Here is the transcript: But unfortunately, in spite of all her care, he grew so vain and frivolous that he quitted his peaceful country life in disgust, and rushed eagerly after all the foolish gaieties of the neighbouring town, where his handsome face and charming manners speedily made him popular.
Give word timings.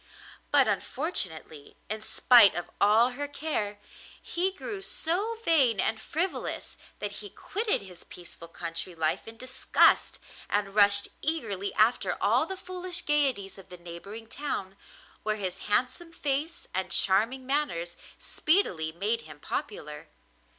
But 0.49 0.67
unfortunately, 0.67 1.75
in 1.87 2.01
spite 2.01 2.55
of 2.55 2.71
all 2.81 3.11
her 3.11 3.27
care, 3.27 3.77
he 4.19 4.51
grew 4.51 4.81
so 4.81 5.37
vain 5.45 5.79
and 5.79 6.01
frivolous 6.01 6.75
that 6.97 7.11
he 7.21 7.29
quitted 7.29 7.83
his 7.83 8.03
peaceful 8.03 8.47
country 8.47 8.95
life 8.95 9.27
in 9.27 9.37
disgust, 9.37 10.17
and 10.49 10.73
rushed 10.73 11.09
eagerly 11.21 11.71
after 11.75 12.17
all 12.19 12.47
the 12.47 12.57
foolish 12.57 13.05
gaieties 13.05 13.59
of 13.59 13.69
the 13.69 13.77
neighbouring 13.77 14.25
town, 14.25 14.75
where 15.21 15.35
his 15.35 15.67
handsome 15.69 16.11
face 16.11 16.65
and 16.73 16.89
charming 16.89 17.45
manners 17.45 17.95
speedily 18.17 18.91
made 18.91 19.21
him 19.21 19.39
popular. 19.39 20.07